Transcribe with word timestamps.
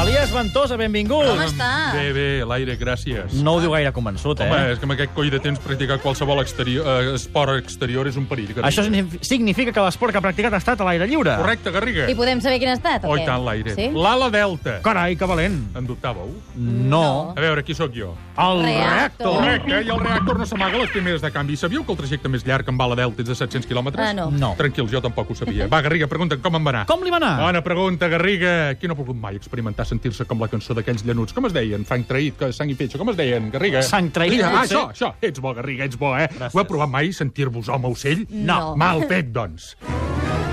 Elias 0.00 0.32
Ventosa, 0.32 0.74
benvingut. 0.80 1.26
Com 1.28 1.38
està? 1.44 1.68
Bé, 1.94 2.06
bé, 2.16 2.24
l'aire, 2.48 2.74
gràcies. 2.80 3.34
No 3.44 3.52
ho 3.54 3.60
diu 3.62 3.70
gaire 3.74 3.92
convençut, 3.94 4.40
eh? 4.40 4.48
Home, 4.48 4.72
és 4.72 4.80
que 4.80 4.86
amb 4.88 4.94
aquest 4.96 5.12
coll 5.14 5.28
de 5.30 5.38
temps 5.44 5.60
practicar 5.62 5.98
qualsevol 6.02 6.40
exterior, 6.42 6.88
eh, 6.88 7.12
esport 7.14 7.60
exterior 7.60 8.08
és 8.08 8.16
un 8.18 8.24
perill. 8.26 8.48
Garriga. 8.54 8.70
Això 8.70 8.82
signi- 8.82 9.04
significa 9.20 9.70
que 9.70 9.80
l'esport 9.84 10.10
que 10.10 10.18
ha 10.18 10.24
practicat 10.24 10.54
ha 10.54 10.56
estat 10.56 10.80
a 10.80 10.84
l'aire 10.88 11.06
lliure. 11.06 11.36
Correcte, 11.36 11.70
Garriga. 11.70 12.08
I 12.10 12.14
podem 12.16 12.40
saber 12.40 12.58
quin 12.58 12.70
ha 12.70 12.72
estat, 12.72 13.04
o 13.04 13.10
Oh, 13.12 13.16
què? 13.16 13.22
i 13.22 13.26
tant, 13.26 13.44
l'aire. 13.44 13.74
Sí? 13.76 13.90
L'ala 13.92 14.30
delta. 14.30 14.80
Carai, 14.82 15.14
que 15.14 15.24
valent. 15.26 15.76
En 15.76 15.86
dubtàveu? 15.86 16.32
No. 16.56 17.34
A 17.36 17.40
veure, 17.40 17.62
qui 17.62 17.74
sóc 17.74 17.92
jo? 17.94 18.16
El 18.32 18.62
Reactor. 18.64 18.72
reactor. 18.88 19.34
Correcte, 19.36 19.82
i 19.84 19.90
el 19.92 20.00
reactor 20.00 20.38
no 20.40 20.46
s'amaga 20.48 20.78
les 20.80 20.90
primeres 20.90 21.20
de 21.20 21.30
canvi. 21.30 21.56
Sabíeu 21.60 21.84
que 21.84 21.92
el 21.92 21.98
trajecte 21.98 22.30
més 22.32 22.46
llarg 22.48 22.68
amb 22.72 22.80
bala 22.80 22.96
delta 22.96 23.20
és 23.20 23.28
de 23.28 23.34
700 23.36 23.68
quilòmetres? 23.68 24.00
Ah, 24.00 24.14
no. 24.16 24.30
No. 24.32 24.54
Tranquils, 24.56 24.90
jo 24.90 25.02
tampoc 25.04 25.30
ho 25.30 25.36
sabia. 25.36 25.66
Va, 25.68 25.82
Garriga, 25.84 26.08
pregunta 26.08 26.38
com 26.40 26.56
em 26.56 26.64
va 26.64 26.70
anar. 26.72 26.84
Com 26.88 27.04
li 27.04 27.12
va 27.12 27.18
anar? 27.20 27.34
Bona 27.42 27.62
pregunta, 27.62 28.08
Garriga. 28.08 28.74
Qui 28.80 28.88
no 28.88 28.94
ha 28.96 29.00
volgut 29.02 29.16
mai 29.20 29.36
experimentar 29.36 29.84
sentir-se 29.86 30.24
com 30.24 30.40
la 30.40 30.48
cançó 30.48 30.72
d'aquells 30.74 31.04
llanuts? 31.04 31.36
Com 31.36 31.44
es 31.50 31.52
deien? 31.52 31.84
Frank 31.84 32.08
Traït, 32.08 32.38
que 32.40 32.52
sang 32.56 32.72
i 32.72 32.74
fetge. 32.78 32.96
Com 32.98 33.12
es 33.12 33.16
deien, 33.20 33.50
Garriga? 33.52 33.82
Sang 33.82 34.08
traït, 34.10 34.38
Garriga, 34.40 34.62
Ah, 34.62 34.64
això, 34.64 34.86
això. 34.94 35.12
Ets 35.20 35.38
bo, 35.40 35.52
Garriga, 35.54 35.84
ets 35.84 35.98
bo, 36.00 36.16
eh? 36.16 36.28
Gràcies. 36.32 36.54
Ho 36.56 36.60
heu 36.60 36.64
provat 36.72 36.88
mai, 36.88 37.12
sentir-vos 37.12 37.68
home 37.68 37.88
ocell? 37.92 38.24
No. 38.30 38.74
Mal 38.76 39.04
fet, 39.08 39.28
doncs. 39.32 39.74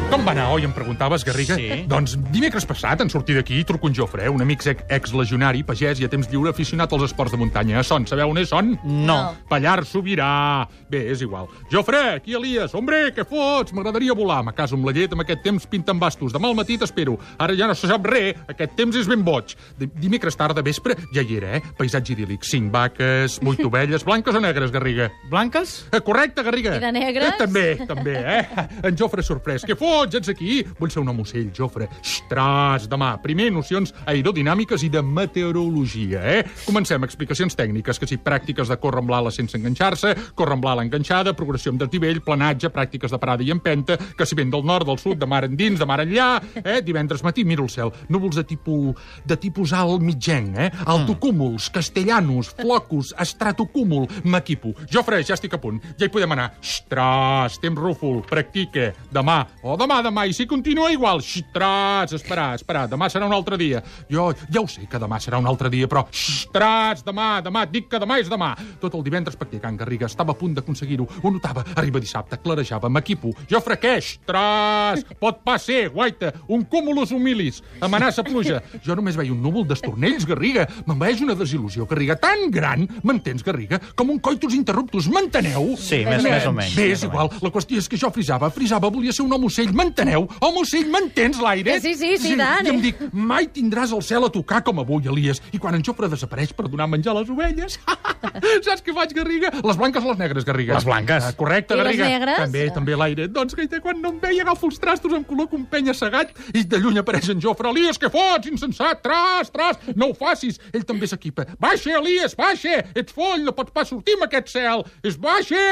Com 0.10 0.24
va 0.26 0.32
anar, 0.34 0.48
oi? 0.56 0.64
Em 0.66 0.72
preguntaves, 0.74 1.22
Garriga? 1.24 1.54
Sí. 1.60 1.84
Doncs 1.88 2.16
dimecres 2.34 2.66
passat, 2.66 3.00
en 3.04 3.12
sortir 3.14 3.36
d'aquí, 3.38 3.60
truco 3.68 3.86
un 3.88 3.94
Jofre, 3.94 4.26
un 4.34 4.42
amic 4.42 4.64
ex- 4.66 4.82
ex-legionari, 4.90 5.62
pagès 5.64 6.00
i 6.02 6.06
a 6.08 6.10
temps 6.10 6.26
lliure 6.32 6.50
aficionat 6.50 6.92
als 6.96 7.04
esports 7.06 7.32
de 7.36 7.38
muntanya. 7.38 7.78
A 7.80 7.84
Son, 7.86 8.08
sabeu 8.10 8.32
on 8.32 8.40
és 8.42 8.50
Son? 8.50 8.72
No. 8.84 9.36
Pallar 9.48 9.84
Sobirà. 9.86 10.66
Bé, 10.90 11.04
és 11.14 11.22
igual. 11.22 11.46
Jofre, 11.72 12.00
aquí 12.16 12.34
Elias. 12.34 12.74
Hombre, 12.74 13.14
què 13.14 13.22
fots? 13.30 13.72
M'agradaria 13.78 14.16
volar. 14.18 14.40
Me 14.44 14.54
caso 14.58 14.76
amb 14.80 14.90
la 14.90 14.96
llet, 14.98 15.14
amb 15.14 15.22
aquest 15.22 15.44
temps 15.46 15.68
pinten 15.70 16.00
bastos. 16.02 16.34
Demà 16.34 16.50
al 16.50 16.58
matí 16.58 16.80
t'espero. 16.82 17.20
Ara 17.38 17.54
ja 17.56 17.68
no 17.70 17.76
se 17.78 17.88
sap 17.88 18.10
res. 18.10 18.34
Aquest 18.50 18.74
temps 18.76 18.98
és 18.98 19.08
ben 19.08 19.22
boig. 19.24 19.54
Di- 19.78 19.92
Dimecres 19.94 20.36
tard 20.36 20.58
de 20.58 20.66
vespre 20.66 20.98
ja 21.14 21.22
hi 21.22 21.38
era, 21.38 21.54
eh? 21.58 21.62
Paisatge 21.78 22.16
idíl·lic. 22.18 22.42
Cinc 22.50 22.72
vaques, 22.74 23.38
vuit 23.46 23.62
ovelles, 23.64 24.04
blanques 24.04 24.34
o 24.36 24.42
negres, 24.42 24.72
Garriga? 24.74 25.12
Blanques? 25.30 25.86
Eh, 25.94 26.02
Correcte, 26.02 26.42
Garriga. 26.44 26.76
I 26.78 26.84
de 26.88 26.92
negres? 26.98 27.30
Eh, 27.36 27.38
també, 27.38 27.68
també, 27.86 28.18
eh? 28.18 28.68
En 28.90 28.98
Jofre 28.98 29.22
sorprès. 29.22 29.64
Què 29.70 29.78
fots? 29.78 29.99
Ets 30.08 30.30
aquí? 30.32 30.62
Vull 30.80 30.92
ser 30.92 31.02
un 31.02 31.10
home 31.12 31.24
ocell, 31.26 31.50
Jofre. 31.56 31.90
Ostres, 32.00 32.88
demà. 32.92 33.12
Primer, 33.24 33.50
nocions 33.52 33.92
aerodinàmiques 34.06 34.84
i 34.86 34.90
de 34.94 35.02
meteorologia, 35.04 36.22
eh? 36.38 36.44
Comencem. 36.66 37.04
Explicacions 37.04 37.56
tècniques, 37.58 38.00
que 38.00 38.08
si 38.08 38.20
pràctiques 38.22 38.70
de 38.70 38.78
córrer 38.80 39.02
amb 39.04 39.12
l'ala 39.12 39.32
sense 39.34 39.58
enganxar-se, 39.58 40.14
córrer 40.38 40.58
amb 40.58 40.68
l'ala 40.68 40.86
enganxada, 40.86 41.34
progressió 41.38 41.74
amb 41.74 41.82
desnivell, 41.82 42.22
planatge, 42.26 42.72
pràctiques 42.76 43.12
de 43.12 43.20
parada 43.20 43.44
i 43.44 43.52
empenta, 43.52 43.98
que 43.98 44.28
si 44.30 44.38
vent 44.38 44.54
del 44.54 44.66
nord, 44.68 44.88
del 44.88 45.00
sud, 45.02 45.18
de 45.20 45.28
mar 45.30 45.44
endins, 45.48 45.80
de 45.80 45.88
mar 45.90 46.00
enllà, 46.04 46.30
eh? 46.64 46.80
Divendres 46.86 47.24
matí 47.26 47.44
miro 47.48 47.66
el 47.66 47.74
cel. 47.74 47.92
Núvols 48.14 48.40
de 48.40 48.46
tipus, 48.48 49.00
de 49.26 49.40
tipus 49.42 49.74
alt 49.74 50.04
mitgenc, 50.06 50.56
eh? 50.56 50.70
Altocúmuls, 50.86 51.72
castellanos, 51.74 52.54
flocus, 52.60 53.14
estratocúmul, 53.20 54.08
m'equipo. 54.30 54.76
Jofre, 54.92 55.24
ja 55.26 55.34
estic 55.34 55.58
a 55.58 55.62
punt. 55.62 55.82
Ja 55.98 56.06
hi 56.06 56.14
podem 56.14 56.38
anar. 56.38 56.52
Ostres, 56.62 57.58
temps 57.64 57.80
rúfol, 57.80 58.22
practique. 58.30 58.92
Demà, 59.14 59.40
o 59.64 59.76
demà, 59.80 59.89
demà, 60.06 60.28
i 60.30 60.34
si 60.38 60.46
continua 60.50 60.92
igual. 60.94 61.24
Ostres, 61.24 62.14
esperar, 62.20 62.54
esperar, 62.60 62.86
demà 62.92 63.10
serà 63.10 63.26
un 63.26 63.34
altre 63.34 63.58
dia. 63.58 63.82
Jo 64.12 64.30
ja 64.50 64.62
ho 64.62 64.68
sé 64.70 64.86
que 64.90 65.02
demà 65.02 65.18
serà 65.22 65.40
un 65.42 65.48
altre 65.50 65.72
dia, 65.74 65.88
però 65.90 66.06
ostres, 66.06 67.04
demà, 67.06 67.42
demà, 67.46 67.66
et 67.66 67.74
dic 67.74 67.90
que 67.92 68.00
demà 68.02 68.20
és 68.22 68.30
demà. 68.32 68.54
Tot 68.82 68.96
el 68.96 69.04
divendres 69.06 69.38
practicant, 69.40 69.78
Garriga, 69.80 70.08
estava 70.08 70.36
a 70.36 70.40
punt 70.40 70.56
d'aconseguir-ho. 70.58 71.08
Ho 71.24 71.32
notava, 71.34 71.66
arriba 71.76 72.02
dissabte, 72.02 72.40
clarejava, 72.44 72.92
m'equipo. 72.94 73.34
Jofre, 73.50 73.80
què? 73.82 73.96
Ostres, 74.00 75.06
pot 75.20 75.42
pas 75.46 75.64
ser, 75.66 75.90
guaita, 75.94 76.32
un 76.48 76.64
cúmulus 76.70 77.12
humilis, 77.16 77.62
amenaça 77.82 78.24
pluja. 78.28 78.62
Jo 78.86 78.96
només 78.98 79.18
veia 79.20 79.34
un 79.34 79.42
núvol 79.44 79.68
d'estornells, 79.68 80.28
Garriga. 80.30 80.68
M'envaeix 80.88 81.24
una 81.26 81.36
desil·lusió, 81.40 81.88
Garriga, 81.90 82.18
tan 82.20 82.48
gran, 82.54 82.86
m'entens, 83.04 83.44
Garriga, 83.46 83.82
com 83.96 84.14
un 84.14 84.22
coitus 84.24 84.56
interruptus, 84.58 85.10
m'enteneu? 85.12 85.74
Sí, 85.80 86.04
més, 86.08 86.24
més 86.26 86.48
o 86.48 86.54
menys. 86.56 86.76
Bé, 86.78 86.90
és 86.96 87.06
igual. 87.08 87.32
La 87.44 87.54
qüestió 87.54 87.80
és 87.82 87.90
que 87.90 88.00
jo 88.00 88.12
frisava, 88.14 88.50
frisava, 88.54 88.92
volia 88.94 89.14
ser 89.16 89.26
un 89.26 89.34
home 89.36 89.50
ocell, 89.50 89.74
m'enteneu? 89.80 90.28
Home 90.44 90.64
ocell, 90.66 90.90
m'entens, 90.92 91.40
l'aire? 91.44 91.80
Sí, 91.84 91.96
sí, 91.98 92.14
sí, 92.22 92.36
tant, 92.40 92.68
I 92.68 92.74
em 92.74 92.80
eh? 92.80 92.84
dic, 92.90 93.02
mai 93.16 93.48
tindràs 93.56 93.94
el 93.96 94.04
cel 94.06 94.28
a 94.28 94.32
tocar 94.34 94.62
com 94.68 94.82
avui, 94.84 95.08
Elias. 95.10 95.40
I 95.56 95.60
quan 95.62 95.78
en 95.78 95.84
Jofre 95.86 96.10
desapareix 96.12 96.52
per 96.58 96.68
donar 96.70 96.90
menjar 96.92 97.16
a 97.16 97.20
les 97.22 97.32
ovelles, 97.32 97.80
saps 98.68 98.84
què 98.86 98.94
faig, 98.96 99.16
Garriga? 99.18 99.52
Les 99.64 99.80
blanques 99.80 100.04
o 100.04 100.12
les 100.12 100.20
negres, 100.22 100.46
Garriga? 100.48 100.76
Les 100.78 100.88
blanques. 100.88 101.30
Ah, 101.30 101.34
correcte, 101.40 101.74
I 101.76 101.80
les 101.80 101.88
Garriga. 101.92 102.10
negres? 102.18 102.42
També, 102.44 102.66
també 102.76 102.98
l'aire. 103.00 103.28
Doncs, 103.32 103.56
gaita, 103.58 103.80
quan 103.84 104.02
no 104.04 104.14
em 104.16 104.20
veia, 104.22 104.44
agafo 104.46 104.70
els 104.70 104.80
trastos, 104.82 105.16
em 105.16 105.24
col·loco 105.28 105.58
un 105.58 105.66
penya 105.72 105.96
segat 105.98 106.34
i 106.54 106.66
de 106.68 106.82
lluny 106.82 107.00
apareix 107.02 107.32
en 107.34 107.42
Jofre. 107.44 107.72
Elias, 107.72 108.00
què 108.02 108.12
fots, 108.14 108.50
insensat? 108.52 109.02
Tras, 109.06 109.52
tras, 109.54 109.80
no 109.96 110.12
ho 110.12 110.18
facis. 110.18 110.60
Ell 110.74 110.86
també 110.88 111.08
s'equipa. 111.10 111.46
Baixa, 111.62 111.96
Elias, 112.00 112.36
baixa! 112.40 112.82
Ets 112.98 113.16
foll, 113.16 113.46
no 113.46 113.56
pots 113.58 113.74
pas 113.76 113.90
sortir 113.90 114.18
amb 114.18 114.28
aquest 114.28 114.52
cel. 114.58 114.86
És 115.06 115.20
baixa! 115.22 115.64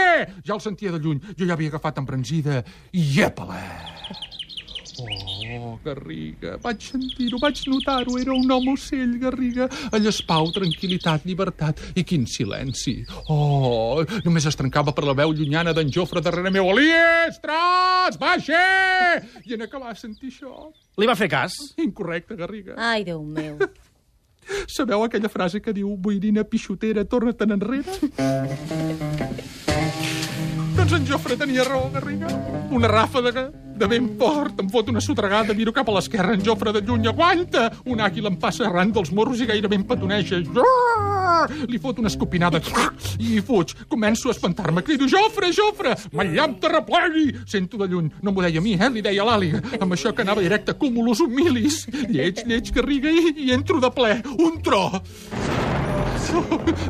Ja 0.47 0.55
el 0.57 0.63
sentia 0.63 0.93
de 0.95 1.01
lluny. 1.03 1.21
Jo 1.37 1.47
ja 1.49 1.57
havia 1.57 1.73
agafat 1.73 1.99
embranzida 2.03 2.63
i 2.93 3.03
iepa-la. 3.17 3.96
Oh, 4.99 5.77
Garriga, 5.85 6.55
vaig 6.63 6.81
sentir-ho, 6.81 7.37
vaig 7.37 7.59
notar-ho, 7.69 8.15
era 8.17 8.33
un 8.33 8.49
home 8.51 8.71
ocell, 8.73 9.11
Garriga. 9.21 9.67
Allò 9.93 10.09
pau, 10.25 10.47
tranquil·litat, 10.55 11.27
llibertat 11.29 11.83
i 11.93 12.03
quin 12.07 12.25
silenci. 12.25 12.95
Oh, 13.29 14.01
només 14.25 14.47
es 14.49 14.57
trencava 14.57 14.93
per 14.97 15.05
la 15.05 15.13
veu 15.13 15.35
llunyana 15.37 15.73
d'en 15.77 15.91
Jofre 15.93 16.23
darrere 16.25 16.49
meu. 16.49 16.71
Elies, 16.73 17.37
tras, 17.43 18.17
baixa! 18.17 18.63
I 19.45 19.53
en 19.53 19.67
acabar 19.67 19.93
de 19.93 19.99
sentir 20.01 20.31
això, 20.33 20.71
Li 20.97 21.05
va 21.05 21.13
fer 21.15 21.29
cas? 21.29 21.53
incorrecte, 21.77 22.35
Garriga. 22.35 22.73
Ai, 22.77 23.03
Déu 23.05 23.21
meu. 23.21 23.59
Sabeu 24.65 25.03
aquella 25.03 25.29
frase 25.29 25.61
que 25.61 25.73
diu 25.75 25.93
boirina 25.97 26.43
pixotera, 26.43 27.05
torna-te'n 27.05 27.53
enrere? 27.53 27.99
doncs 30.73 30.93
en 30.97 31.05
Jofre 31.05 31.37
tenia 31.37 31.63
raó, 31.67 31.91
Garriga. 31.93 32.33
Una 32.71 32.87
ràfega 32.89 33.51
de 33.77 33.87
vent 33.89 34.09
fort, 34.19 34.59
em 34.61 34.69
fot 34.71 34.89
una 34.91 35.01
sotregada, 35.03 35.53
miro 35.57 35.73
cap 35.75 35.89
a 35.89 35.95
l'esquerra, 35.97 36.33
en 36.35 36.43
Jofre 36.45 36.73
de 36.75 36.81
lluny, 36.85 37.07
aguanta! 37.11 37.67
Un 37.85 38.01
àguila 38.03 38.31
em 38.31 38.37
passa 38.41 38.65
arran 38.67 38.91
dels 38.95 39.11
morros 39.15 39.41
i 39.41 39.47
gairebé 39.49 39.77
em 39.77 39.85
petoneja. 39.87 40.41
Li 41.69 41.79
fot 41.81 41.99
una 42.01 42.09
escopinada 42.11 42.61
i 43.21 43.41
fuig. 43.45 43.75
Començo 43.91 44.31
a 44.31 44.35
espantar-me, 44.35 44.83
crido, 44.85 45.07
Jofre, 45.09 45.51
Jofre! 45.53 45.95
Mallam 46.17 46.57
terraplegui! 46.61 47.27
Sento 47.45 47.77
de 47.81 47.89
lluny, 47.91 48.09
no 48.23 48.33
m'ho 48.33 48.45
deia 48.45 48.61
a 48.61 48.65
mi, 48.65 48.75
eh? 48.77 48.89
Li 48.93 49.05
deia 49.05 49.23
a 49.25 49.29
l'àliga. 49.29 49.61
Amb 49.79 49.93
això 49.93 50.13
que 50.15 50.25
anava 50.25 50.43
directe 50.45 50.75
cúmulos 50.77 51.21
humilis. 51.23 51.85
Lleig, 52.09 52.43
lleig, 52.47 52.73
Garriga, 52.73 53.13
i, 53.13 53.35
i 53.47 53.53
entro 53.55 53.81
de 53.83 53.93
ple. 53.93 54.17
Un 54.37 54.59
tro! 54.65 54.87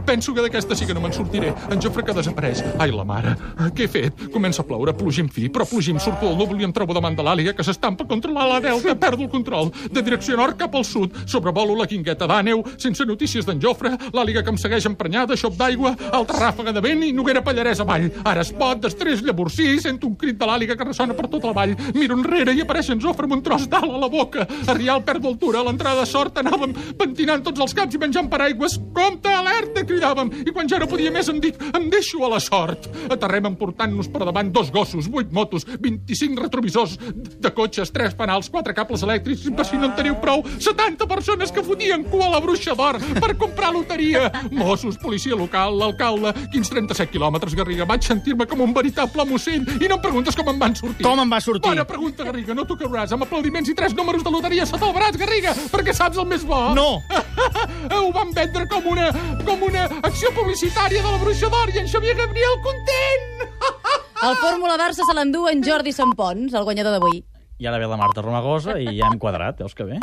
Penso 0.08 0.34
que 0.34 0.44
d'aquesta 0.44 0.75
sí 0.75 0.88
que 0.88 0.96
no 0.96 1.02
me'n 1.03 1.14
sortiré. 1.16 1.53
En 1.72 1.81
Jofre 1.81 2.03
que 2.06 2.16
desapareix. 2.16 2.64
Ai, 2.80 2.92
la 2.92 3.06
mare. 3.08 3.36
Què 3.75 3.86
he 3.86 3.92
fet? 3.92 4.28
Comença 4.34 4.64
a 4.64 4.68
ploure, 4.68 4.94
plogim 4.98 5.30
fi, 5.34 5.48
però 5.53 5.68
plogim, 5.68 6.00
surto 6.00 6.30
del 6.30 6.38
núvol 6.40 6.62
i 6.62 6.68
em 6.68 6.74
trobo 6.75 6.96
davant 6.98 7.16
de 7.18 7.25
l'àliga 7.25 7.53
que 7.58 7.66
s'estampa 7.66 8.08
contra 8.09 8.31
l'ala 8.34 8.59
delta. 8.64 8.96
Perdo 8.98 9.25
el 9.28 9.31
control. 9.34 9.72
De 9.92 10.03
direcció 10.03 10.38
nord 10.40 10.58
cap 10.59 10.75
al 10.75 10.86
sud. 10.88 11.16
Sobrevolo 11.28 11.75
la 11.78 11.88
quingueta 11.90 12.28
d'àneu, 12.30 12.64
sense 12.78 13.06
notícies 13.06 13.46
d'en 13.48 13.62
Jofre, 13.62 13.94
l'àliga 14.14 14.44
que 14.44 14.53
em 14.53 14.59
segueix 14.59 14.88
emprenyada, 14.90 15.38
xop 15.38 15.58
d'aigua, 15.59 15.94
altra 16.12 16.48
ràfaga 16.48 16.74
de 16.75 16.84
vent 16.84 17.04
i 17.07 17.13
Noguera 17.16 17.44
Pallarès 17.45 17.81
avall. 17.84 18.10
Ara 18.24 18.44
es 18.45 18.54
pot, 18.56 18.81
destrés 18.84 19.24
llavorsí, 19.25 19.69
sento 19.84 20.07
un 20.10 20.16
crit 20.19 20.38
de 20.39 20.48
l'àliga 20.50 20.78
que 20.78 20.88
ressona 20.88 21.16
per 21.18 21.30
tota 21.31 21.51
la 21.51 21.57
vall. 21.57 21.75
Miro 21.95 22.18
enrere 22.18 22.56
i 22.56 22.63
apareix 22.63 22.92
en 22.94 23.01
Jofre 23.04 23.28
amb 23.28 23.38
un 23.38 23.44
tros 23.45 23.68
d'ala 23.69 23.98
a 23.98 24.04
la 24.06 24.10
boca. 24.12 24.48
A 24.68 24.75
Rial 24.78 25.04
perd 25.07 25.24
d'altura, 25.25 25.62
a 25.62 25.68
l'entrada 25.68 26.04
de 26.04 26.10
sort 26.10 26.38
anàvem 26.42 26.75
pentinant 26.98 27.44
tots 27.45 27.62
els 27.63 27.75
caps 27.78 27.95
i 27.98 28.01
menjant 28.01 28.30
paraigües. 28.31 28.78
Compte, 28.95 29.26
alerta, 29.33 29.83
cridàvem. 29.88 30.31
I 30.45 30.53
quan 30.53 30.69
ja 30.69 30.79
no 30.81 30.88
podia 30.89 31.12
més 31.13 31.29
em 31.31 31.39
dic, 31.44 31.59
em 31.75 31.89
deixo 31.91 32.24
a 32.25 32.31
la 32.33 32.39
sort. 32.44 32.88
Aterrem 33.13 33.50
emportant-nos 33.51 34.09
per 34.12 34.25
davant 34.25 34.51
dos 34.53 34.71
gossos, 34.71 35.09
vuit 35.12 35.31
motos, 35.33 35.65
25 35.79 36.41
retrovisors 36.44 36.97
de 36.97 37.51
cotxes, 37.53 37.91
tres 37.94 38.15
fanals, 38.18 38.50
quatre 38.53 38.75
cables 38.77 39.03
elèctrics, 39.06 39.47
per 39.56 39.65
si 39.68 39.79
no 39.79 39.89
en 39.89 39.95
teniu 39.97 40.18
prou, 40.21 40.44
70 40.59 41.07
persones 41.09 41.51
que 41.53 41.63
fotien 41.65 42.06
cua 42.07 42.27
a 42.27 42.35
la 42.38 42.41
bruixa 42.44 42.75
d'or 42.77 43.00
per 43.19 43.33
comprar 43.38 43.74
loteria. 43.74 44.27
Mossos, 44.51 44.97
policia 45.01 45.35
local, 45.35 45.77
l'alcalde, 45.79 46.33
quins 46.53 46.69
37 46.71 47.12
quilòmetres, 47.13 47.56
Garriga. 47.57 47.88
Vaig 47.89 48.06
sentir-me 48.06 48.47
com 48.50 48.62
un 48.65 48.74
veritable 48.75 49.25
musell 49.29 49.65
i 49.77 49.88
no 49.88 49.97
em 49.97 50.03
preguntes 50.03 50.35
com 50.38 50.50
em 50.51 50.59
van 50.59 50.75
sortir. 50.75 51.06
Com 51.06 51.19
en 51.21 51.31
va 51.31 51.39
sortir? 51.44 51.69
Bona 51.69 51.85
pregunta, 51.88 52.25
Garriga. 52.27 52.56
No 52.57 52.65
t'ho 52.68 52.77
creuràs. 52.79 53.13
Amb 53.15 53.25
aplaudiments 53.27 53.69
i 53.71 53.75
tres 53.77 53.95
números 53.97 54.24
de 54.25 54.33
loteria 54.33 54.65
sota 54.69 54.89
el 54.89 54.95
braç, 54.95 55.18
Garriga, 55.19 55.53
perquè 55.71 55.95
saps 55.95 56.19
el 56.21 56.27
més 56.29 56.45
bo. 56.47 56.59
No! 56.77 57.01
Ho 57.97 58.12
van 58.15 58.31
vendre 58.35 58.68
com 58.69 58.85
una, 58.94 59.09
com 59.46 59.64
una 59.69 59.86
acció 60.04 60.31
publicitària 60.36 61.02
de 61.04 61.14
la 61.14 61.22
Bruixa 61.22 61.50
d'Or 61.54 61.74
i 61.74 61.81
en 61.84 61.90
Xavier 61.92 62.16
Gabriel 62.19 62.60
content! 62.66 63.48
El 64.28 64.38
Fórmula 64.42 64.78
Barça 64.81 65.06
se 65.06 65.16
l'endú 65.16 65.46
en 65.48 65.64
Jordi 65.64 65.94
Sampons, 65.94 66.54
el 66.54 66.66
guanyador 66.66 66.98
d'avui. 66.98 67.22
I 67.58 67.68
ara 67.69 67.80
ve 67.81 67.90
la 67.90 67.98
Marta 67.98 68.22
Romagosa 68.25 68.80
i 68.81 68.98
ja 68.98 69.10
hem 69.10 69.19
quadrat, 69.22 69.62
veus 69.62 69.78
que 69.78 69.86
bé? 69.86 70.00